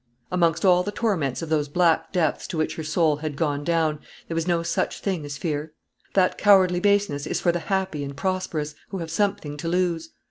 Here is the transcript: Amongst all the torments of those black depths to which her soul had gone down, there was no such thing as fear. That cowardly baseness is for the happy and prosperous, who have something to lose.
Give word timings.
Amongst 0.31 0.65
all 0.65 0.81
the 0.81 0.91
torments 0.91 1.43
of 1.43 1.49
those 1.49 1.67
black 1.67 2.11
depths 2.11 2.47
to 2.47 2.57
which 2.57 2.75
her 2.75 2.83
soul 2.83 3.17
had 3.17 3.35
gone 3.35 3.63
down, 3.63 3.99
there 4.27 4.33
was 4.33 4.47
no 4.47 4.63
such 4.63 4.99
thing 4.99 5.23
as 5.25 5.37
fear. 5.37 5.73
That 6.15 6.39
cowardly 6.39 6.79
baseness 6.79 7.27
is 7.27 7.39
for 7.39 7.51
the 7.51 7.59
happy 7.69 8.03
and 8.03 8.17
prosperous, 8.17 8.73
who 8.89 8.97
have 8.97 9.11
something 9.11 9.57
to 9.57 9.67
lose. 9.67 10.09